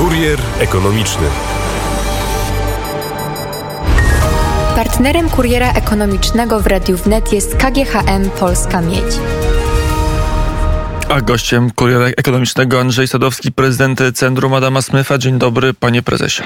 Kurier 0.00 0.40
ekonomiczny. 0.60 1.26
Partnerem 4.74 5.30
kuriera 5.30 5.72
ekonomicznego 5.72 6.60
w 6.60 6.66
Radiu 6.66 6.96
Wnet 6.96 7.32
jest 7.32 7.56
KGHM 7.56 8.30
Polska 8.30 8.80
Miedź. 8.80 9.14
A 11.08 11.20
gościem 11.20 11.70
kuriera 11.70 12.06
ekonomicznego 12.06 12.80
Andrzej 12.80 13.08
Sadowski, 13.08 13.52
prezydent 13.52 14.00
Centrum 14.14 14.54
Adama 14.54 14.82
Smyfa. 14.82 15.18
Dzień 15.18 15.38
dobry, 15.38 15.74
panie 15.74 16.02
prezesie. 16.02 16.42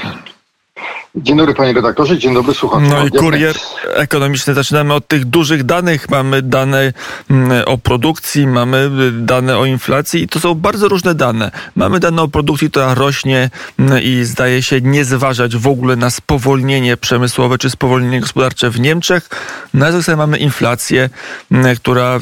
Dzień 1.17 1.37
dobry 1.37 1.55
panie 1.55 1.73
redaktorze, 1.73 2.19
dzień 2.19 2.35
dobry 2.35 2.55
słuchacze. 2.55 2.87
No 2.91 3.07
i 3.07 3.11
kurier 3.11 3.57
ekonomiczny. 3.95 4.55
Zaczynamy 4.55 4.95
od 4.95 5.09
tych 5.09 5.25
dużych 5.25 5.65
danych. 5.65 6.11
Mamy 6.11 6.43
dane 6.43 6.93
mm, 7.31 7.63
o 7.67 7.79
produkcji, 7.79 8.47
mamy 8.47 8.91
dane 9.13 9.59
o 9.59 9.65
inflacji 9.65 10.23
i 10.23 10.29
to 10.29 10.41
są 10.41 10.55
bardzo 10.55 10.89
różne 10.89 11.15
dane. 11.15 11.51
Mamy 11.77 12.01
dane 12.01 12.23
o 12.23 12.29
produkcji, 12.29 12.71
która 12.71 12.95
rośnie 12.95 13.51
mm, 13.79 14.03
i 14.03 14.25
zdaje 14.25 14.63
się 14.63 14.81
nie 14.81 15.05
zważać 15.05 15.57
w 15.57 15.67
ogóle 15.67 15.97
na 15.97 16.11
spowolnienie 16.11 16.97
przemysłowe 16.97 17.59
czy 17.59 17.71
spowolnienie 17.71 18.21
gospodarcze 18.21 18.71
w 18.71 18.81
Niemczech. 18.81 19.29
Na 19.75 19.91
no, 19.91 20.17
mamy 20.17 20.39
inflację, 20.39 21.11
mm, 21.51 21.77
która 21.77 22.19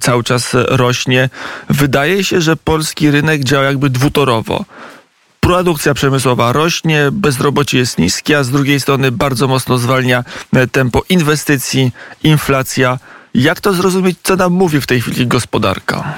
cały 0.00 0.24
czas 0.24 0.50
rośnie. 0.54 1.30
Wydaje 1.70 2.24
się, 2.24 2.40
że 2.40 2.56
polski 2.56 3.10
rynek 3.10 3.44
działa 3.44 3.64
jakby 3.64 3.90
dwutorowo 3.90 4.64
produkcja 5.42 5.94
przemysłowa 5.94 6.52
rośnie, 6.52 7.08
bezrobocie 7.12 7.78
jest 7.78 7.98
niskie, 7.98 8.38
a 8.38 8.42
z 8.44 8.50
drugiej 8.50 8.80
strony 8.80 9.12
bardzo 9.12 9.48
mocno 9.48 9.78
zwalnia 9.78 10.24
e, 10.52 10.66
tempo 10.66 11.02
inwestycji, 11.08 11.90
inflacja. 12.24 12.98
Jak 13.34 13.60
to 13.60 13.72
zrozumieć, 13.72 14.18
co 14.22 14.36
nam 14.36 14.52
mówi 14.52 14.80
w 14.80 14.86
tej 14.86 15.00
chwili 15.00 15.26
gospodarka? 15.26 16.14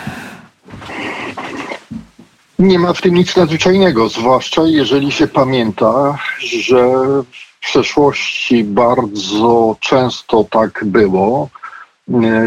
Nie 2.59 2.79
ma 2.79 2.93
w 2.93 3.03
tym 3.03 3.15
nic 3.15 3.37
nadzwyczajnego, 3.37 4.09
zwłaszcza 4.09 4.63
jeżeli 4.63 5.13
się 5.13 5.27
pamięta, 5.27 6.19
że 6.61 6.83
w 7.31 7.61
przeszłości 7.61 8.65
bardzo 8.65 9.77
często 9.81 10.45
tak 10.51 10.85
było, 10.87 11.49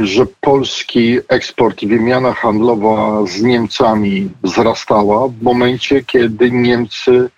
że 0.04 0.26
polski 0.42 1.20
eksport 1.28 1.84
i 1.84 1.88
wymiana 1.88 2.34
handlowa 2.34 3.26
z 3.26 3.42
Niemcami 3.42 4.30
wzrastała 4.44 5.28
w 5.28 5.42
momencie, 5.42 6.04
kiedy 6.04 6.52
Niemcy 6.52 7.30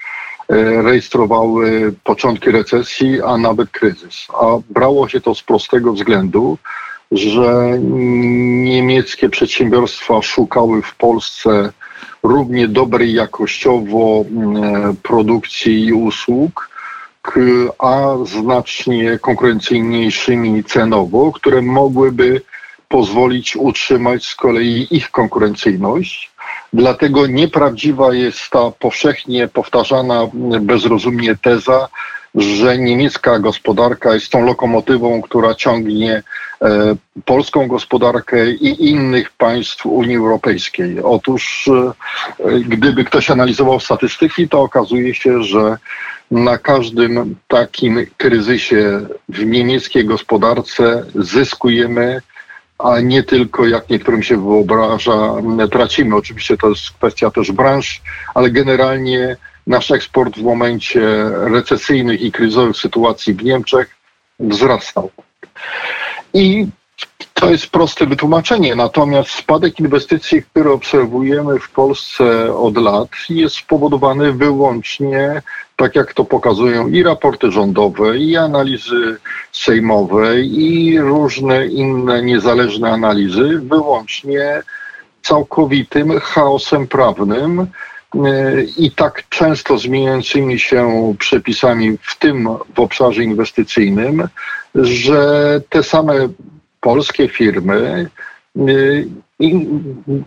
e, 0.49 0.81
rejestrowały 0.81 1.93
początki 2.03 2.51
recesji, 2.51 3.21
a 3.21 3.37
nawet 3.37 3.69
kryzys. 3.69 4.27
A 4.41 4.45
brało 4.69 5.07
się 5.07 5.21
to 5.21 5.35
z 5.35 5.43
prostego 5.43 5.93
względu, 5.93 6.57
że 7.11 7.77
niemieckie 8.63 9.29
przedsiębiorstwa 9.29 10.21
szukały 10.21 10.81
w 10.81 10.95
Polsce 10.95 11.71
równie 12.23 12.67
dobrej 12.67 13.13
jakościowo 13.13 14.21
e, 14.21 14.93
produkcji 15.03 15.85
i 15.85 15.93
usług, 15.93 16.69
a 17.79 18.15
znacznie 18.25 19.19
konkurencyjniejszymi 19.19 20.63
cenowo, 20.63 21.31
które 21.31 21.61
mogłyby 21.61 22.41
pozwolić 22.87 23.55
utrzymać 23.55 24.25
z 24.25 24.35
kolei 24.35 24.87
ich 24.91 25.11
konkurencyjność. 25.11 26.31
Dlatego 26.73 27.27
nieprawdziwa 27.27 28.13
jest 28.13 28.49
ta 28.49 28.71
powszechnie 28.71 29.47
powtarzana 29.47 30.27
bezrozumnie 30.61 31.35
teza, 31.35 31.87
że 32.35 32.77
niemiecka 32.77 33.39
gospodarka 33.39 34.13
jest 34.13 34.29
tą 34.29 34.45
lokomotywą, 34.45 35.21
która 35.21 35.55
ciągnie 35.55 36.23
e, 36.61 36.95
polską 37.25 37.67
gospodarkę 37.67 38.51
i 38.51 38.89
innych 38.89 39.31
państw 39.31 39.85
Unii 39.85 40.15
Europejskiej. 40.15 40.99
Otóż, 41.03 41.69
e, 42.39 42.59
gdyby 42.59 43.03
ktoś 43.03 43.31
analizował 43.31 43.79
statystyki, 43.79 44.49
to 44.49 44.61
okazuje 44.61 45.15
się, 45.15 45.43
że 45.43 45.77
na 46.31 46.57
każdym 46.57 47.35
takim 47.47 48.05
kryzysie 48.17 49.07
w 49.29 49.45
niemieckiej 49.45 50.05
gospodarce 50.05 51.05
zyskujemy, 51.15 52.21
a 52.77 52.99
nie 52.99 53.23
tylko 53.23 53.67
jak 53.67 53.89
niektórym 53.89 54.23
się 54.23 54.37
wyobraża, 54.37 55.33
tracimy. 55.71 56.15
Oczywiście 56.15 56.57
to 56.57 56.69
jest 56.69 56.91
kwestia 56.91 57.31
też 57.31 57.51
branż, 57.51 58.01
ale 58.35 58.51
generalnie 58.51 59.37
nasz 59.67 59.91
eksport 59.91 60.35
w 60.35 60.43
momencie 60.43 61.01
recesyjnych 61.31 62.21
i 62.21 62.31
kryzysowych 62.31 62.77
sytuacji 62.77 63.33
w 63.33 63.43
Niemczech 63.43 63.95
wzrastał. 64.39 65.11
I 66.33 66.67
to 67.33 67.51
jest 67.51 67.67
proste 67.67 68.05
wytłumaczenie, 68.05 68.75
natomiast 68.75 69.29
spadek 69.29 69.79
inwestycji, 69.79 70.43
który 70.43 70.71
obserwujemy 70.71 71.59
w 71.59 71.69
Polsce 71.69 72.55
od 72.55 72.77
lat, 72.77 73.09
jest 73.29 73.55
spowodowany 73.55 74.33
wyłącznie, 74.33 75.41
tak 75.75 75.95
jak 75.95 76.13
to 76.13 76.25
pokazują 76.25 76.87
i 76.87 77.03
raporty 77.03 77.51
rządowe, 77.51 78.17
i 78.17 78.37
analizy 78.37 79.17
sejmowe, 79.51 80.41
i 80.41 80.99
różne 80.99 81.67
inne 81.67 82.23
niezależne 82.23 82.91
analizy, 82.91 83.61
wyłącznie 83.63 84.61
całkowitym 85.21 86.19
chaosem 86.19 86.87
prawnym 86.87 87.67
i 88.77 88.91
tak 88.91 89.23
często 89.29 89.77
zmieniającymi 89.77 90.59
się 90.59 91.13
przepisami, 91.19 91.97
w 92.01 92.17
tym 92.17 92.47
w 92.75 92.79
obszarze 92.79 93.23
inwestycyjnym, 93.23 94.27
że 94.75 95.61
te 95.69 95.83
same 95.83 96.13
polskie 96.81 97.27
firmy 97.27 98.09
y, 98.57 99.07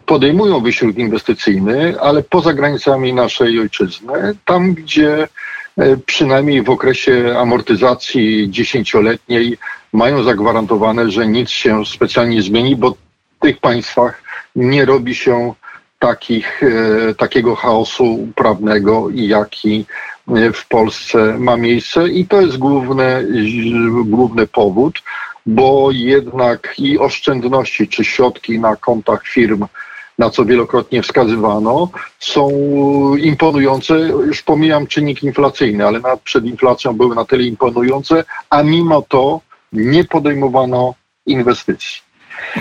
podejmują 0.06 0.60
wysiłek 0.60 0.98
inwestycyjny, 0.98 2.00
ale 2.00 2.22
poza 2.22 2.52
granicami 2.52 3.12
naszej 3.12 3.60
ojczyzny, 3.60 4.34
tam 4.44 4.74
gdzie 4.74 5.28
y, 5.78 5.98
przynajmniej 6.06 6.62
w 6.62 6.70
okresie 6.70 7.34
amortyzacji 7.38 8.50
dziesięcioletniej 8.50 9.58
mają 9.92 10.22
zagwarantowane, 10.22 11.10
że 11.10 11.26
nic 11.26 11.50
się 11.50 11.86
specjalnie 11.86 12.36
nie 12.36 12.42
zmieni, 12.42 12.76
bo 12.76 12.90
w 12.90 12.96
tych 13.40 13.58
państwach 13.58 14.22
nie 14.56 14.84
robi 14.84 15.14
się 15.14 15.54
takich, 15.98 16.62
y, 16.62 17.14
takiego 17.18 17.56
chaosu 17.56 18.28
prawnego, 18.34 19.08
jaki 19.12 19.86
w 20.54 20.68
Polsce 20.68 21.38
ma 21.38 21.56
miejsce. 21.56 22.08
I 22.08 22.26
to 22.26 22.40
jest 22.40 22.58
główny, 22.58 23.26
główny 24.04 24.46
powód, 24.46 25.02
bo 25.46 25.88
jednak 25.90 26.74
i 26.78 26.98
oszczędności 26.98 27.88
czy 27.88 28.04
środki 28.04 28.58
na 28.58 28.76
kontach 28.76 29.26
firm, 29.26 29.66
na 30.18 30.30
co 30.30 30.44
wielokrotnie 30.44 31.02
wskazywano, 31.02 31.88
są 32.18 32.50
imponujące. 33.16 33.94
Już 34.00 34.42
pomijam 34.42 34.86
czynnik 34.86 35.22
inflacyjny, 35.22 35.86
ale 35.86 36.00
nawet 36.00 36.20
przed 36.20 36.44
inflacją 36.44 36.92
były 36.92 37.14
na 37.14 37.24
tyle 37.24 37.42
imponujące, 37.42 38.24
a 38.50 38.62
mimo 38.62 39.02
to 39.02 39.40
nie 39.72 40.04
podejmowano 40.04 40.94
inwestycji. 41.26 42.11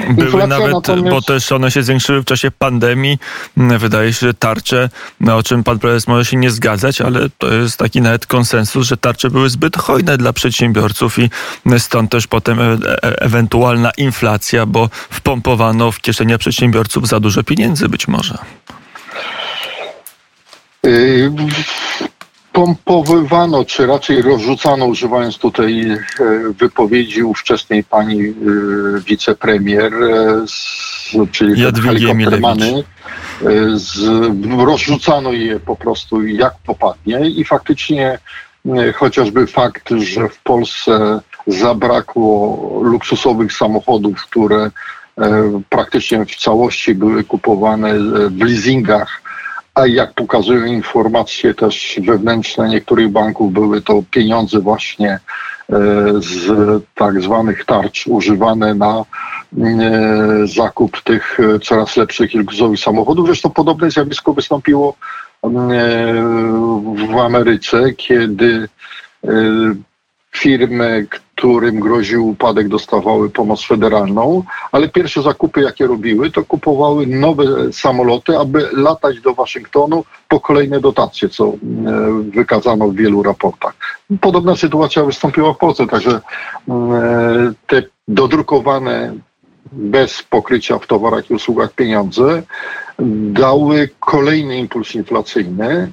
Były 0.10 0.26
Inflacja 0.26 0.48
nawet, 0.48 0.74
natomiast... 0.74 1.10
bo 1.10 1.22
też 1.22 1.52
one 1.52 1.72
się 1.72 1.84
zwiększyły 1.84 2.22
w 2.22 2.26
czasie 2.26 2.52
pandemii. 2.52 3.20
Wydaje 3.58 4.14
się, 4.14 4.28
że 4.28 4.34
tarcze, 4.34 4.90
no, 5.20 5.38
o 5.38 5.44
czym 5.44 5.64
pan 5.64 5.80
prezes 5.80 6.08
może 6.08 6.26
się 6.26 6.38
nie 6.38 6.52
zgadzać, 6.52 7.02
ale 7.02 7.30
to 7.38 7.54
jest 7.54 7.78
taki 7.78 8.02
nawet 8.02 8.26
konsensus, 8.26 8.88
że 8.88 8.98
tarcze 8.98 9.30
były 9.30 9.50
zbyt 9.50 9.78
hojne 9.78 10.18
dla 10.18 10.34
przedsiębiorców 10.34 11.20
i 11.20 11.30
stąd 11.78 12.12
też 12.12 12.28
potem 12.28 12.60
e 12.60 12.64
e 12.64 13.22
ewentualna 13.22 13.92
inflacja, 13.98 14.66
bo 14.66 14.90
wpompowano 15.10 15.92
w 15.92 16.00
kieszenie 16.00 16.38
przedsiębiorców 16.38 17.08
za 17.08 17.20
dużo 17.20 17.44
pieniędzy 17.44 17.90
być 17.90 18.08
może. 18.08 18.38
Yy, 20.84 21.32
pompowywano, 22.54 23.66
czy 23.66 23.86
raczej 23.88 24.22
rozrzucano, 24.22 24.86
używając 24.86 25.38
tutaj 25.38 25.92
e, 25.92 25.98
wypowiedzi 26.60 27.24
ówczesnej 27.24 27.84
pani 27.84 28.22
e, 28.22 28.34
wicepremier, 29.08 29.94
e, 29.94 30.46
czyli 31.32 31.64
helikoptermany, 31.84 32.84
z, 33.74 34.00
rozrzucano 34.66 35.32
je 35.32 35.60
po 35.60 35.76
prostu 35.76 36.26
jak 36.26 36.54
popadnie 36.66 37.30
i 37.30 37.46
faktycznie 37.46 38.20
chociażby 38.96 39.48
fakt, 39.48 39.90
że 39.90 40.30
w 40.30 40.40
Polsce 40.44 41.20
zabrakło 41.48 42.58
luksusowych 42.84 43.54
samochodów, 43.54 44.24
które 44.24 44.72
praktycznie 45.70 46.26
w 46.26 46.36
całości 46.36 46.96
były 46.96 47.24
kupowane 47.24 47.94
w 48.30 48.42
leasingach, 48.42 49.21
a 49.76 49.88
jak 49.88 50.14
pokazują 50.14 50.66
informacje 50.66 51.54
też 51.54 52.00
wewnętrzne 52.06 52.70
niektórych 52.70 53.10
banków, 53.10 53.54
były 53.54 53.82
to 53.82 54.04
pieniądze 54.12 54.60
właśnie 54.60 55.10
e, 55.10 55.20
z 56.20 56.52
tak 56.96 57.22
zwanych 57.22 57.66
tarcz 57.66 58.08
używane 58.08 58.76
na 58.76 59.00
e, 59.00 59.06
zakup 60.48 61.02
tych 61.02 61.40
e, 61.40 61.60
coraz 61.60 61.98
lepszych 61.98 62.36
i 62.36 62.38
luksusowych 62.38 62.80
samochodów. 62.80 63.26
Zresztą 63.26 63.50
podobne 63.50 63.92
zjawisko 63.92 64.34
wystąpiło 64.34 64.96
w 66.94 67.20
Ameryce, 67.20 67.94
kiedy 67.94 68.70
firmy, 70.32 71.08
którym 71.42 71.80
groził 71.80 72.28
upadek, 72.28 72.68
dostawały 72.68 73.30
pomoc 73.30 73.66
federalną, 73.66 74.44
ale 74.72 74.90
pierwsze 74.90 75.22
zakupy, 75.22 75.62
jakie 75.62 75.88
robiły, 75.88 76.32
to 76.32 76.44
kupowały 76.44 77.08
nowe 77.08 77.74
samoloty, 77.74 78.38
aby 78.38 78.70
latać 78.74 79.22
do 79.22 79.34
Waszyngtonu 79.34 80.04
po 80.28 80.40
kolejne 80.40 80.80
dotacje, 80.80 81.30
co 81.30 81.46
e, 81.46 81.54
wykazano 82.36 82.88
w 82.88 82.96
wielu 82.96 83.24
raportach. 83.24 83.74
Podobna 84.22 84.56
sytuacja 84.56 85.04
wystąpiła 85.04 85.54
w 85.54 85.58
Polsce, 85.58 85.88
także 85.88 86.12
e, 86.12 86.22
te 87.68 87.84
dodrukowane 88.08 89.14
bez 89.72 90.24
pokrycia 90.24 90.80
w 90.80 90.88
towarach 90.88 91.30
i 91.30 91.34
usługach 91.34 91.74
pieniądze 91.74 92.44
dały 93.34 93.90
kolejny 94.00 94.58
impuls 94.58 94.96
inflacyjny 94.96 95.92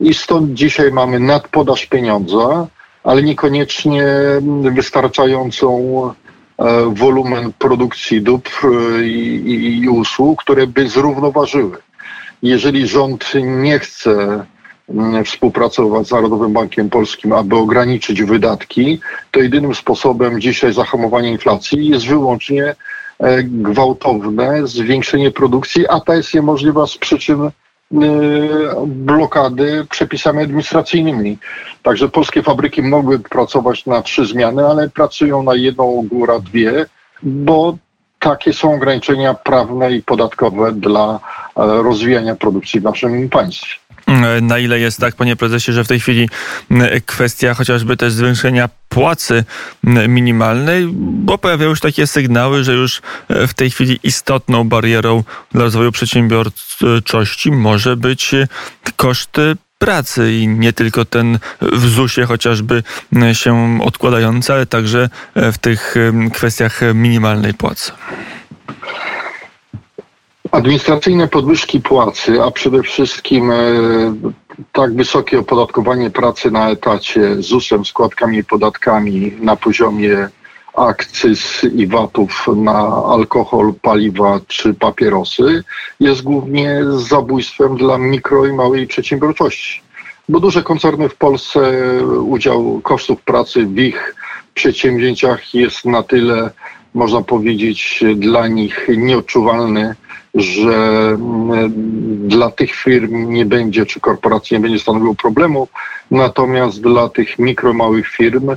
i 0.00 0.14
stąd 0.14 0.52
dzisiaj 0.52 0.92
mamy 0.92 1.20
nadpodaż 1.20 1.86
pieniądza, 1.86 2.66
ale 3.04 3.22
niekoniecznie 3.22 4.04
wystarczającą 4.74 5.80
e, 6.58 6.94
wolumen 6.94 7.52
produkcji 7.58 8.22
dóbr 8.22 8.50
e, 8.64 9.04
i, 9.06 9.80
i 9.82 9.88
usług, 9.88 10.42
które 10.42 10.66
by 10.66 10.88
zrównoważyły. 10.88 11.76
Jeżeli 12.42 12.86
rząd 12.86 13.32
nie 13.44 13.78
chce 13.78 14.44
mm, 14.88 15.24
współpracować 15.24 16.08
z 16.08 16.10
Narodowym 16.10 16.52
Bankiem 16.52 16.90
Polskim, 16.90 17.32
aby 17.32 17.56
ograniczyć 17.56 18.22
wydatki, 18.22 19.00
to 19.30 19.40
jedynym 19.40 19.74
sposobem 19.74 20.40
dzisiaj 20.40 20.72
zahamowania 20.72 21.28
inflacji 21.28 21.88
jest 21.88 22.06
wyłącznie 22.06 22.74
e, 23.18 23.42
gwałtowne 23.42 24.66
zwiększenie 24.66 25.30
produkcji, 25.30 25.88
a 25.88 26.00
ta 26.00 26.14
jest 26.14 26.34
niemożliwa 26.34 26.86
z 26.86 26.98
przyczyn 26.98 27.50
blokady 28.86 29.86
przepisami 29.90 30.42
administracyjnymi. 30.42 31.38
Także 31.82 32.08
polskie 32.08 32.42
fabryki 32.42 32.82
mogły 32.82 33.18
pracować 33.18 33.86
na 33.86 34.02
trzy 34.02 34.26
zmiany, 34.26 34.66
ale 34.66 34.90
pracują 34.90 35.42
na 35.42 35.54
jedną, 35.54 36.06
góra 36.10 36.40
dwie, 36.40 36.86
bo 37.22 37.76
takie 38.18 38.52
są 38.52 38.74
ograniczenia 38.74 39.34
prawne 39.34 39.92
i 39.92 40.02
podatkowe 40.02 40.72
dla 40.72 41.20
e, 41.56 41.82
rozwijania 41.82 42.36
produkcji 42.36 42.80
w 42.80 42.84
naszym 42.84 43.28
państwie. 43.28 43.74
E, 44.10 44.40
na 44.40 44.58
ile 44.58 44.80
jest 44.80 44.98
tak, 44.98 45.14
panie 45.14 45.36
prezesie, 45.36 45.72
że 45.72 45.84
w 45.84 45.88
tej 45.88 46.00
chwili 46.00 46.28
kwestia 47.06 47.54
chociażby 47.54 47.96
też 47.96 48.12
zwiększenia 48.12 48.68
płacy 48.88 49.44
minimalnej, 50.08 50.88
bo 50.92 51.38
pojawiają 51.38 51.74
się 51.74 51.80
takie 51.80 52.06
sygnały, 52.06 52.64
że 52.64 52.72
już 52.72 53.02
e, 53.28 53.46
w 53.46 53.54
tej 53.54 53.70
chwili 53.70 54.00
istotną 54.02 54.68
barierą 54.68 55.24
dla 55.52 55.64
rozwoju 55.64 55.92
przedsiębiorczości 55.92 57.52
może 57.52 57.96
być 57.96 58.30
koszty 58.96 59.56
pracy 59.78 60.32
i 60.32 60.48
nie 60.48 60.72
tylko 60.72 61.04
ten 61.04 61.38
w 61.60 61.88
ZUS-ie 61.88 62.26
chociażby 62.26 62.82
się 63.32 63.78
odkładający, 63.82 64.52
ale 64.52 64.66
także 64.66 65.08
w 65.36 65.58
tych 65.58 65.94
kwestiach 66.32 66.80
minimalnej 66.94 67.54
płacy. 67.54 67.92
Administracyjne 70.52 71.28
podwyżki 71.28 71.80
płacy, 71.80 72.42
a 72.42 72.50
przede 72.50 72.82
wszystkim 72.82 73.50
e, 73.50 73.56
tak 74.72 74.94
wysokie 74.94 75.38
opodatkowanie 75.38 76.10
pracy 76.10 76.50
na 76.50 76.70
etacie 76.70 77.42
ZUS-em, 77.42 77.84
składkami 77.84 78.38
i 78.38 78.44
podatkami 78.44 79.32
na 79.40 79.56
poziomie 79.56 80.28
akcyz 80.74 81.64
i 81.74 81.86
VAT-ów 81.86 82.46
na 82.56 83.04
alkohol, 83.06 83.74
paliwa 83.82 84.40
czy 84.46 84.74
papierosy 84.74 85.64
jest 86.00 86.22
głównie 86.22 86.80
zabójstwem 86.96 87.76
dla 87.76 87.98
mikro 87.98 88.46
i 88.46 88.52
małej 88.52 88.86
przedsiębiorczości. 88.86 89.82
Bo 90.28 90.40
duże 90.40 90.62
koncerny 90.62 91.08
w 91.08 91.16
Polsce, 91.16 91.60
udział 92.22 92.80
kosztów 92.84 93.22
pracy 93.22 93.66
w 93.66 93.78
ich 93.78 94.14
przedsięwzięciach 94.54 95.54
jest 95.54 95.84
na 95.84 96.02
tyle, 96.02 96.50
można 96.94 97.22
powiedzieć, 97.22 98.04
dla 98.16 98.48
nich 98.48 98.88
nieodczuwalny, 98.96 99.94
że 100.34 101.08
mm, 101.14 101.72
dla 102.28 102.50
tych 102.50 102.74
firm 102.74 103.32
nie 103.32 103.46
będzie, 103.46 103.86
czy 103.86 104.00
korporacji 104.00 104.54
nie 104.54 104.60
będzie 104.60 104.78
stanowił 104.78 105.14
problemu, 105.14 105.68
natomiast 106.10 106.80
dla 106.80 107.08
tych 107.08 107.38
mikro, 107.38 107.72
małych 107.72 108.08
firm, 108.08 108.50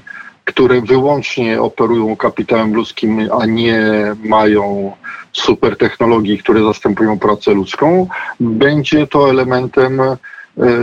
które 0.46 0.82
wyłącznie 0.82 1.62
operują 1.62 2.16
kapitałem 2.16 2.74
ludzkim, 2.74 3.30
a 3.40 3.46
nie 3.46 3.82
mają 4.24 4.92
super 5.32 5.78
technologii, 5.78 6.38
które 6.38 6.64
zastępują 6.64 7.20
pracę 7.20 7.54
ludzką, 7.54 8.08
będzie 8.40 9.08
to 9.08 9.30
elementem 9.30 10.02
e, 10.02 10.18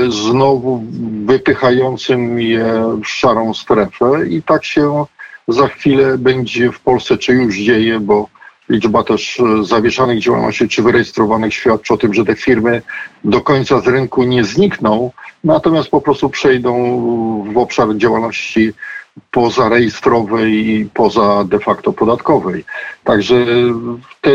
znowu 0.09 0.85
wypychającym 1.25 2.41
je 2.41 2.99
w 3.05 3.09
szarą 3.09 3.55
strefę 3.55 4.29
i 4.29 4.43
tak 4.43 4.65
się 4.65 5.05
za 5.49 5.69
chwilę 5.69 6.19
będzie 6.19 6.73
w 6.73 6.81
Polsce, 6.81 7.19
czy 7.19 7.33
już 7.33 7.57
dzieje, 7.57 8.01
bo 8.01 8.29
liczba 8.71 9.05
też 9.05 9.41
e, 9.41 9.65
zawieszanych 9.65 10.21
działalności 10.21 10.69
czy 10.69 10.83
wyrejestrowanych 10.83 11.55
świadczy 11.55 11.95
o 11.95 11.97
tym, 11.97 12.15
że 12.15 12.25
te 12.25 12.37
firmy 12.37 12.83
do 13.25 13.41
końca 13.41 13.81
z 13.81 13.87
rynku 13.87 14.23
nie 14.23 14.45
znikną, 14.45 15.11
natomiast 15.45 15.89
po 15.89 16.01
prostu 16.01 16.31
przejdą 16.31 16.73
w 17.53 17.59
obszar 17.59 17.97
działalności 17.97 18.73
pozarejestrowej 19.31 20.69
i 20.69 20.89
poza 20.95 21.45
de 21.45 21.59
facto 21.59 21.93
podatkowej. 21.93 22.65
Także 23.05 23.47
te 24.21 24.31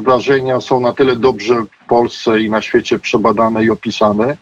zdarzenia 0.00 0.60
są 0.60 0.80
na 0.80 0.92
tyle 0.92 1.16
dobrze 1.16 1.54
w 1.54 1.86
Polsce 1.88 2.40
i 2.40 2.50
na 2.50 2.62
świecie 2.62 2.98
przebadane 2.98 3.64
i 3.64 3.70
opisane, 3.70 4.36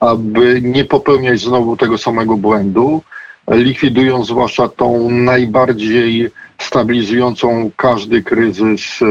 aby 0.00 0.60
nie 0.62 0.84
popełniać 0.84 1.40
znowu 1.40 1.76
tego 1.76 1.98
samego 1.98 2.36
błędu, 2.36 3.02
likwidując 3.50 4.26
zwłaszcza 4.26 4.68
tą 4.68 5.10
najbardziej 5.10 6.30
stabilizującą 6.60 7.70
każdy 7.76 8.22
kryzys 8.22 9.02
e, 9.02 9.06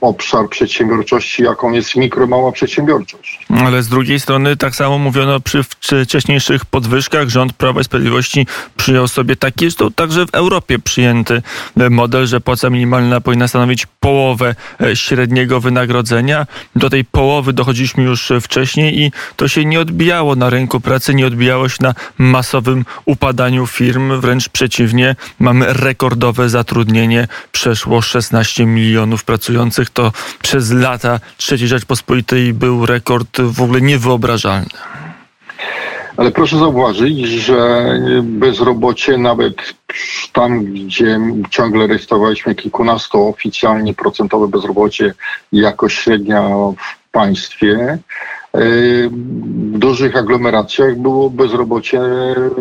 obszar 0.00 0.48
przedsiębiorczości, 0.48 1.42
jaką 1.42 1.72
jest 1.72 1.96
mikro, 1.96 2.26
mała 2.26 2.52
przedsiębiorczość. 2.52 3.46
Ale 3.48 3.82
z 3.82 3.88
drugiej 3.88 4.20
strony 4.20 4.56
tak 4.56 4.74
samo 4.74 4.98
mówiono 4.98 5.40
przy 5.40 5.62
wcześniejszych 5.62 6.64
podwyżkach. 6.64 7.28
Rząd 7.28 7.52
Prawa 7.52 7.80
i 7.80 7.84
Sprawiedliwości 7.84 8.46
przyjął 8.76 9.08
sobie 9.08 9.36
taki, 9.36 9.72
to 9.72 9.90
także 9.90 10.26
w 10.26 10.34
Europie 10.34 10.78
przyjęty 10.78 11.42
e, 11.76 11.90
model, 11.90 12.26
że 12.26 12.40
płaca 12.40 12.70
minimalna 12.70 13.20
powinna 13.20 13.48
stanowić 13.48 13.86
połowę 14.00 14.54
e, 14.80 14.96
średniego 14.96 15.60
wynagrodzenia. 15.60 16.46
Do 16.76 16.90
tej 16.90 17.04
połowy 17.04 17.52
dochodziliśmy 17.52 18.04
już 18.04 18.32
wcześniej 18.40 19.00
i 19.00 19.12
to 19.36 19.48
się 19.48 19.64
nie 19.64 19.80
odbijało 19.80 20.36
na 20.36 20.50
rynku 20.50 20.80
pracy, 20.80 21.14
nie 21.14 21.26
odbijało 21.26 21.68
się 21.68 21.76
na 21.80 21.94
masowym 22.18 22.84
upadaniu 23.04 23.66
firm. 23.66 24.20
Wręcz 24.20 24.48
przeciwnie, 24.48 25.16
mamy 25.38 25.72
rekordowe 25.72 26.48
zatrudnienie. 26.48 27.28
Przeszło 27.52 28.02
16 28.02 28.66
milionów 28.66 29.24
pracujących 29.24 29.61
pracujących, 29.62 29.90
to 29.90 30.12
przez 30.42 30.70
lata 30.70 31.20
III 31.52 31.68
Rzeczpospolitej 31.68 32.52
był 32.52 32.86
rekord 32.86 33.40
w 33.40 33.62
ogóle 33.62 33.80
niewyobrażalny. 33.80 34.66
Ale 36.16 36.30
proszę 36.30 36.58
zauważyć, 36.58 37.18
że 37.28 37.86
bezrobocie 38.22 39.18
nawet 39.18 39.54
tam, 40.32 40.64
gdzie 40.64 41.20
ciągle 41.50 41.86
rejestrowaliśmy 41.86 42.54
kilkunastu 42.54 43.28
oficjalnie 43.28 43.94
procentowe 43.94 44.48
bezrobocie 44.48 45.14
jako 45.52 45.88
średnia 45.88 46.42
w 46.76 47.10
państwie, 47.12 47.98
w 48.54 49.78
dużych 49.78 50.16
aglomeracjach 50.16 50.96
było 50.96 51.30
bezrobocie 51.30 52.00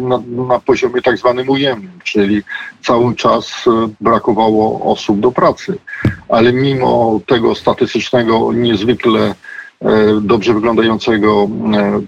na, 0.02 0.22
na 0.48 0.60
poziomie 0.60 1.02
tak 1.02 1.18
zwanym 1.18 1.50
ujemnym, 1.50 2.00
czyli 2.04 2.42
cały 2.82 3.16
czas 3.16 3.66
brakowało 4.02 4.92
osób 4.92 5.20
do 5.20 5.32
pracy. 5.32 5.78
Ale 6.30 6.54
mimo 6.54 7.20
tego 7.28 7.56
statystycznego, 7.56 8.54
niezwykle 8.54 9.20
e, 9.22 9.36
dobrze 10.22 10.54
wyglądającego 10.54 11.48
e, 11.74 12.02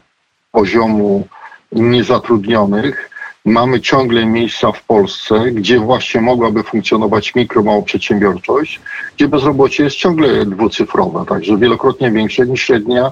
poziomu 0.52 1.28
niezatrudnionych, 1.72 3.10
mamy 3.46 3.82
ciągle 3.82 4.26
miejsca 4.26 4.72
w 4.72 4.84
Polsce, 4.84 5.52
gdzie 5.52 5.80
właśnie 5.80 6.22
mogłaby 6.22 6.64
funkcjonować 6.64 7.36
mikro, 7.36 7.64
mała 7.64 7.82
przedsiębiorczość, 7.82 8.82
gdzie 9.16 9.28
bezrobocie 9.28 9.84
jest 9.84 9.96
ciągle 9.96 10.46
dwucyfrowe, 10.46 11.26
także 11.30 11.58
wielokrotnie 11.58 12.12
większe 12.12 12.46
niż 12.46 12.62
średnia 12.62 13.12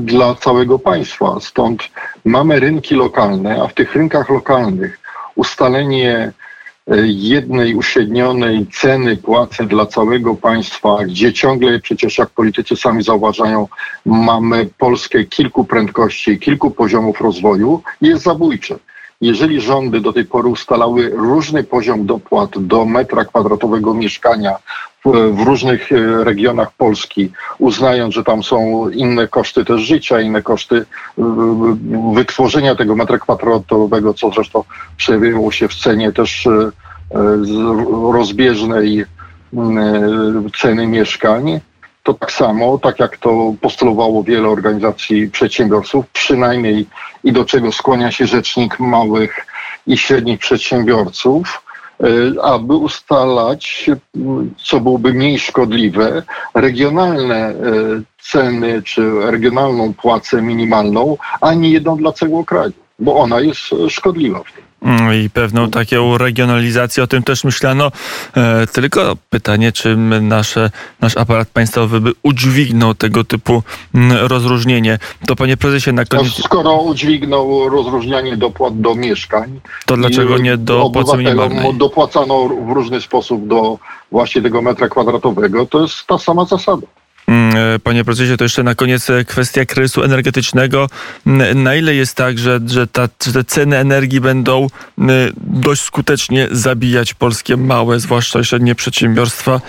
dla 0.00 0.34
całego 0.34 0.78
państwa. 0.78 1.40
Stąd 1.40 1.82
mamy 2.24 2.60
rynki 2.60 2.94
lokalne, 2.94 3.62
a 3.62 3.66
w 3.68 3.74
tych 3.74 3.94
rynkach 3.94 4.30
lokalnych 4.30 5.00
ustalenie 5.34 6.32
jednej 7.06 7.74
uśrednionej 7.74 8.66
ceny 8.66 9.16
płacy 9.16 9.64
dla 9.64 9.86
całego 9.86 10.34
państwa, 10.34 11.04
gdzie 11.04 11.32
ciągle 11.32 11.80
przecież 11.80 12.18
jak 12.18 12.30
politycy 12.30 12.76
sami 12.76 13.02
zauważają, 13.02 13.68
mamy 14.06 14.68
Polskę 14.78 15.24
kilku 15.24 15.64
prędkości, 15.64 16.38
kilku 16.38 16.70
poziomów 16.70 17.20
rozwoju, 17.20 17.82
jest 18.00 18.22
zabójcze. 18.22 18.78
Jeżeli 19.20 19.60
rządy 19.60 20.00
do 20.00 20.12
tej 20.12 20.24
pory 20.24 20.48
ustalały 20.48 21.10
różny 21.10 21.64
poziom 21.64 22.06
dopłat 22.06 22.50
do 22.58 22.84
metra 22.84 23.24
kwadratowego 23.24 23.94
mieszkania 23.94 24.56
w, 25.04 25.44
różnych 25.46 25.92
e, 25.92 26.24
regionach 26.24 26.72
Polski, 26.72 27.32
uznając, 27.58 28.14
że 28.14 28.24
tam 28.24 28.42
są 28.42 28.88
inne 28.88 29.28
koszty 29.28 29.64
też 29.64 29.80
życia, 29.80 30.20
inne 30.20 30.42
koszty 30.42 30.84
wytworzenia 32.14 32.74
tego 32.74 32.96
metra 32.96 33.18
kwadratowego, 33.18 34.14
co 34.14 34.30
zresztą 34.30 34.64
przejawiło 34.96 35.52
się 35.52 35.68
w 35.68 35.74
cenie 35.74 36.12
też 36.12 36.46
e, 36.46 36.70
rozbieżnej 38.12 39.04
ceny 40.60 40.86
mieszkań, 40.86 41.60
to 42.02 42.14
tak 42.14 42.32
samo, 42.32 42.78
tak 42.78 42.98
jak 42.98 43.16
to 43.16 43.54
postulowało 43.60 44.22
wiele 44.22 44.48
organizacji 44.48 45.30
przedsiębiorców, 45.30 46.06
przynajmniej 46.12 46.86
i 47.24 47.32
do 47.32 47.44
czego 47.44 47.72
skłania 47.72 48.10
się 48.10 48.26
Rzecznik 48.26 48.80
Małych 48.80 49.46
i 49.86 49.98
Średnich 49.98 50.38
Przedsiębiorców, 50.38 51.62
e, 51.66 51.69
aby 52.42 52.74
ustalać, 52.74 53.90
co 54.64 54.80
byłoby 54.80 55.14
mniej 55.14 55.38
szkodliwe, 55.38 56.22
regionalne 56.54 57.36
e, 57.36 57.54
ceny 58.22 58.82
czy 58.82 59.10
regionalną 59.20 59.94
płacę 59.94 60.42
minimalną, 60.42 61.16
a 61.40 61.54
nie 61.54 61.70
jedną 61.70 61.96
dla 61.96 62.12
całego 62.12 62.44
kraju, 62.44 62.72
bo 62.98 63.14
ona 63.16 63.40
jest 63.40 63.60
szkodliwa 63.88 64.38
w 64.38 64.52
tym. 64.52 64.69
Mm, 64.82 65.14
i 65.24 65.30
pewną 65.30 65.70
taką 65.70 66.18
regionalizację. 66.18 67.02
O 67.02 67.06
tym 67.06 67.22
też 67.22 67.44
myślano. 67.44 67.92
E, 68.36 68.66
tylko 68.66 69.16
pytanie, 69.30 69.72
czy 69.72 69.96
nasze, 69.96 70.70
nasz 71.00 71.16
aparat 71.16 71.48
państwowy 71.48 72.00
by 72.00 72.12
udźwignął 72.22 72.94
tego 72.94 73.24
typu 73.24 73.62
mm, 73.94 74.26
rozróżnienie. 74.26 74.98
To 75.26 75.36
panie 75.36 75.56
prezesie 75.56 75.92
na 75.92 76.04
koniec... 76.04 76.38
No, 76.38 76.44
skoro 76.44 76.76
udźwignął 76.82 77.68
rozróżnianie 77.68 78.36
dopłat 78.36 78.80
do 78.80 78.94
mieszkań... 78.94 79.60
To 79.86 79.96
dlaczego 79.96 80.38
nie 80.38 80.56
do 80.56 80.90
płacy 80.90 81.16
minimalnej? 81.16 81.74
dopłacano 81.74 82.48
w 82.48 82.72
różny 82.72 83.00
sposób 83.00 83.48
do 83.48 83.78
właśnie 84.10 84.42
tego 84.42 84.62
metra 84.62 84.88
kwadratowego. 84.88 85.66
To 85.66 85.82
jest 85.82 86.06
ta 86.06 86.18
sama 86.18 86.44
zasada. 86.44 86.86
Mm, 87.30 87.56
e, 87.56 87.78
panie 87.78 88.04
prezesie, 88.04 88.36
to 88.36 88.44
jeszcze 88.44 88.62
na 88.62 88.74
koniec 88.74 89.10
e, 89.10 89.24
kwestia 89.24 89.64
kryzysu 89.64 90.02
energetycznego. 90.02 90.88
Mm, 91.26 91.62
na 91.62 91.74
ile 91.74 91.94
jest 91.94 92.14
tak, 92.14 92.38
że, 92.38 92.60
że, 92.66 92.86
ta, 92.86 93.08
że 93.26 93.32
te 93.32 93.44
ceny 93.44 93.76
energii 93.76 94.20
będą 94.20 94.66
mm, 94.98 95.32
dość 95.36 95.82
skutecznie 95.82 96.48
zabijać 96.50 97.14
polskie 97.14 97.56
małe, 97.56 98.00
zwłaszcza 98.00 98.44
średnie 98.44 98.74
przedsiębiorstwa? 98.74 99.60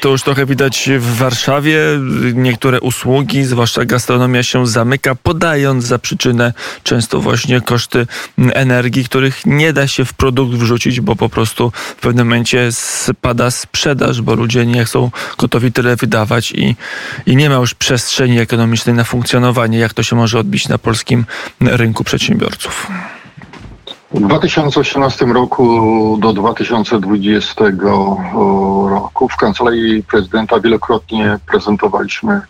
To 0.00 0.08
już 0.08 0.22
trochę 0.22 0.46
widać 0.46 0.90
w 0.98 1.16
Warszawie. 1.16 1.78
Niektóre 2.34 2.80
usługi, 2.80 3.44
zwłaszcza 3.44 3.84
gastronomia 3.84 4.42
się 4.42 4.66
zamyka, 4.66 5.14
podając 5.14 5.84
za 5.84 5.98
przyczynę 5.98 6.52
często 6.82 7.20
właśnie 7.20 7.60
koszty 7.60 8.06
energii, 8.38 9.04
których 9.04 9.46
nie 9.46 9.72
da 9.72 9.86
się 9.86 10.04
w 10.04 10.12
produkt 10.12 10.54
wrzucić, 10.54 11.00
bo 11.00 11.16
po 11.16 11.28
prostu 11.28 11.72
w 11.96 12.00
pewnym 12.00 12.26
momencie 12.26 12.72
spada 12.72 13.50
sprzedaż, 13.50 14.22
bo 14.22 14.34
ludzie 14.34 14.66
nie 14.66 14.86
są 14.86 15.10
gotowi 15.38 15.72
tyle 15.72 15.96
wydawać 15.96 16.52
i 16.52 16.76
i 17.26 17.36
nie 17.36 17.48
ma 17.48 17.54
już 17.54 17.74
przestrzeni 17.74 18.38
ekonomicznej 18.38 18.94
na 18.94 19.04
funkcjonowanie. 19.04 19.78
Jak 19.78 19.94
to 19.94 20.02
się 20.02 20.16
może 20.16 20.38
odbić 20.38 20.68
na 20.68 20.78
polskim 20.78 21.24
rynku 21.60 22.04
przedsiębiorców? 22.04 22.86
W 24.14 24.20
2018 24.20 25.24
roku 25.24 26.18
do 26.20 26.32
2020 26.32 27.64
roku 28.88 29.28
w 29.28 29.36
Kancelarii 29.36 30.02
Prezydenta 30.02 30.60
wielokrotnie 30.60 31.38
prezentowaliśmy 31.46 32.40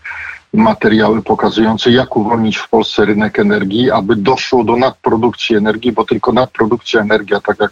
materiały 0.52 1.22
pokazujące, 1.22 1.90
jak 1.90 2.16
uwolnić 2.16 2.56
w 2.56 2.68
Polsce 2.68 3.04
rynek 3.04 3.38
energii, 3.38 3.90
aby 3.90 4.16
doszło 4.16 4.64
do 4.64 4.76
nadprodukcji 4.76 5.56
energii, 5.56 5.92
bo 5.92 6.04
tylko 6.04 6.32
nadprodukcja 6.32 7.00
energii, 7.00 7.36
tak 7.46 7.60
jak 7.60 7.70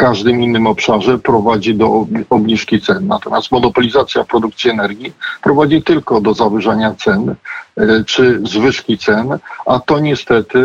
każdym 0.00 0.42
innym 0.42 0.66
obszarze, 0.66 1.18
prowadzi 1.18 1.74
do 1.74 2.06
obniżki 2.30 2.80
cen. 2.80 3.06
Natomiast 3.06 3.52
monopolizacja 3.52 4.24
produkcji 4.24 4.70
energii 4.70 5.12
prowadzi 5.42 5.82
tylko 5.82 6.20
do 6.20 6.34
zawyżania 6.34 6.94
cen 6.94 7.34
e, 7.76 8.04
czy 8.04 8.40
zwyżki 8.44 8.98
cen, 8.98 9.38
a 9.66 9.78
to 9.78 10.00
niestety 10.00 10.58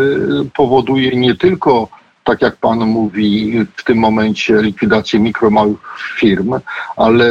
powoduje 0.54 1.16
nie 1.16 1.34
tylko 1.34 1.88
tak 2.24 2.42
jak 2.42 2.56
pan 2.56 2.78
mówi, 2.78 3.52
w 3.76 3.84
tym 3.84 3.98
momencie 3.98 4.62
likwidację 4.62 5.20
mikro, 5.20 5.50
małych 5.50 5.78
firm, 6.18 6.54
ale 6.96 7.28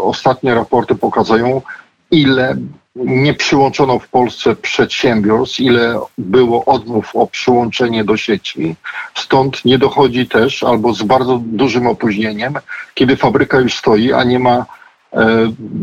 ostatnie 0.00 0.54
raporty 0.54 0.94
pokazują, 0.94 1.62
ile 2.10 2.56
nie 2.96 3.34
przyłączono 3.34 3.98
w 3.98 4.08
Polsce 4.08 4.56
przedsiębiorstw, 4.56 5.60
ile 5.60 6.00
było 6.18 6.64
odmów 6.64 7.16
o 7.16 7.26
przyłączenie 7.26 8.04
do 8.04 8.16
sieci. 8.16 8.76
Stąd 9.14 9.64
nie 9.64 9.78
dochodzi 9.78 10.26
też, 10.26 10.62
albo 10.62 10.92
z 10.94 11.02
bardzo 11.02 11.40
dużym 11.42 11.86
opóźnieniem, 11.86 12.54
kiedy 12.94 13.16
fabryka 13.16 13.60
już 13.60 13.74
stoi, 13.74 14.12
a 14.12 14.24
nie 14.24 14.38
ma 14.38 14.66
e, 15.12 15.26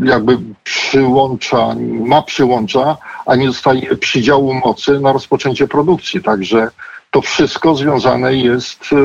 jakby 0.04 0.38
przyłącza, 0.64 1.74
ma 2.06 2.22
przyłącza, 2.22 2.96
a 3.26 3.36
nie 3.36 3.46
dostaje 3.46 3.96
przydziału 3.96 4.54
mocy 4.54 5.00
na 5.00 5.12
rozpoczęcie 5.12 5.68
produkcji. 5.68 6.22
Także 6.22 6.68
to 7.10 7.20
wszystko 7.20 7.74
związane 7.74 8.34
jest 8.34 8.80
e, 8.82 8.96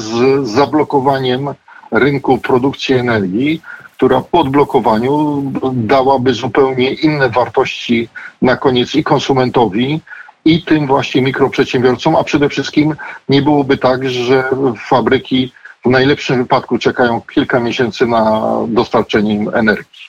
z 0.00 0.46
zablokowaniem 0.48 1.54
rynku 1.90 2.38
produkcji 2.38 2.94
energii, 2.94 3.62
która 3.98 4.20
po 4.20 4.40
odblokowaniu 4.40 5.42
dałaby 5.72 6.34
zupełnie 6.34 6.92
inne 6.92 7.30
wartości 7.30 8.08
na 8.42 8.56
koniec 8.56 8.94
i 8.94 9.04
konsumentowi, 9.04 10.00
i 10.44 10.62
tym 10.62 10.86
właśnie 10.86 11.22
mikroprzedsiębiorcom, 11.22 12.16
a 12.16 12.24
przede 12.24 12.48
wszystkim 12.48 12.94
nie 13.28 13.42
byłoby 13.42 13.78
tak, 13.78 14.10
że 14.10 14.50
fabryki 14.88 15.52
w 15.84 15.90
najlepszym 15.90 16.38
wypadku 16.38 16.78
czekają 16.78 17.20
kilka 17.34 17.60
miesięcy 17.60 18.06
na 18.06 18.50
dostarczenie 18.68 19.34
im 19.34 19.54
energii. 19.54 20.08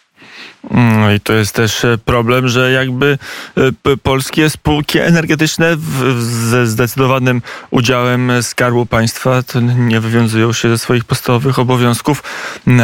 No 1.00 1.12
i 1.12 1.20
to 1.20 1.34
jest 1.34 1.56
też 1.56 1.86
e, 1.86 1.98
problem, 2.06 2.48
że 2.48 2.72
jakby 2.72 3.18
e, 3.58 3.98
polskie 4.04 4.50
spółki 4.50 5.00
energetyczne 5.00 5.75
ze 6.20 6.68
zdecydowanym 6.68 7.42
udziałem 7.72 8.32
Skarbu 8.42 8.86
Państwa 8.86 9.42
nie 9.78 10.00
wywiązują 10.00 10.54
się 10.54 10.70
ze 10.70 10.78
swoich 10.78 11.06
podstawowych 11.06 11.60
obowiązków. 11.60 12.24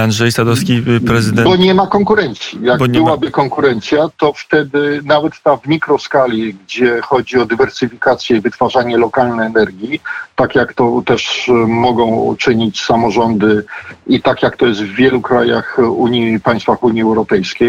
Andrzej 0.01 0.31
Sadowski, 0.31 0.83
e, 0.97 0.99
prezydent. 1.07 1.47
Bo 1.47 1.55
nie 1.55 1.73
ma 1.73 1.87
konkurencji. 1.87 2.59
Jak 2.61 2.87
byłaby 2.87 3.25
ma... 3.25 3.31
konkurencja, 3.31 4.09
to 4.17 4.33
wtedy 4.33 5.01
nawet 5.05 5.41
ta 5.43 5.57
w 5.57 5.67
mikroskali, 5.67 6.53
gdzie 6.53 7.01
chodzi 7.01 7.37
o 7.37 7.45
dywersyfikację 7.45 8.37
i 8.37 8.41
wytwarzanie 8.41 8.97
lokalnej 8.97 9.47
energii, 9.47 10.01
tak 10.35 10.55
jak 10.55 10.73
to 10.73 11.01
też 11.05 11.51
mogą 11.67 12.35
czynić 12.39 12.83
samorządy 12.83 13.63
i 14.07 14.21
tak 14.21 14.43
jak 14.43 14.57
to 14.57 14.65
jest 14.65 14.81
w 14.81 14.95
wielu 14.95 15.21
krajach 15.21 15.77
Unii, 15.79 16.39
państwach 16.39 16.83
Unii 16.83 17.01
Europejskiej, 17.01 17.64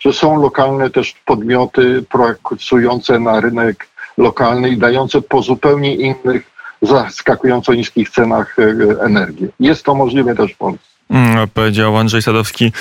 że 0.00 0.12
są 0.12 0.42
lokalne 0.42 0.90
też 0.90 1.14
podmioty 1.26 2.04
pracujące 2.10 3.18
na 3.18 3.40
rynek 3.40 3.88
lokalny 4.18 4.68
i 4.68 4.76
dające 4.76 5.22
po 5.22 5.42
zupełnie 5.42 5.94
innych, 5.94 6.50
zaskakująco 6.82 7.74
niskich 7.74 8.10
cenach 8.10 8.56
e, 8.58 9.04
energii. 9.04 9.48
Jest 9.60 9.84
to 9.84 9.94
możliwe 9.94 10.34
też 10.34 10.52
w 10.52 10.56
Polsce. 10.56 10.90
Mm, 11.10 11.48
powiedział 11.48 11.96
Andrzej 11.96 12.22
Sadowski, 12.22 12.72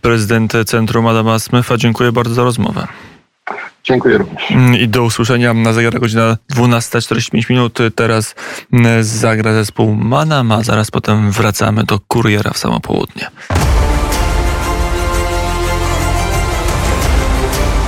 prezydent 0.00 0.52
Centrum 0.66 1.06
Adama 1.06 1.38
Smyfa. 1.38 1.76
Dziękuję 1.76 2.12
bardzo 2.12 2.34
za 2.34 2.42
rozmowę. 2.42 2.86
Dziękuję 3.84 4.18
również. 4.18 4.50
Mm, 4.50 4.74
I 4.74 4.88
do 4.88 5.02
usłyszenia 5.02 5.54
na 5.54 5.72
zegarach 5.72 6.00
godzina 6.00 6.36
12.45 6.54 7.50
minut. 7.50 7.78
Teraz 7.94 8.34
mm, 8.72 9.04
zagra 9.04 9.52
zespół 9.52 9.94
Manam, 9.94 10.52
a 10.52 10.62
zaraz 10.62 10.90
potem 10.90 11.30
wracamy 11.30 11.84
do 11.84 11.98
kuriera 12.08 12.50
w 12.50 12.58
samo 12.58 12.80
południe. 12.80 13.30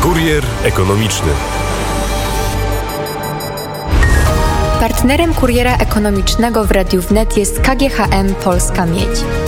Kurier 0.08 0.44
ekonomiczny. 0.64 1.32
Partnerem 4.80 5.34
kuriera 5.34 5.76
ekonomicznego 5.76 6.64
w 6.64 6.70
Radiu 6.70 7.02
Wnet 7.02 7.36
jest 7.36 7.60
KGHM 7.60 8.34
Polska 8.34 8.86
Miedź. 8.86 9.47